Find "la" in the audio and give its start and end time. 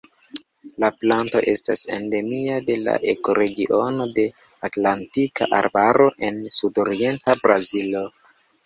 0.83-0.87, 2.87-2.97